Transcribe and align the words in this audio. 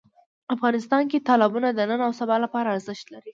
افغانستان 0.55 1.03
کې 1.11 1.25
تالابونه 1.27 1.69
د 1.73 1.79
نن 1.89 1.99
او 2.07 2.11
سبا 2.19 2.35
لپاره 2.43 2.67
ارزښت 2.75 3.07
لري. 3.13 3.29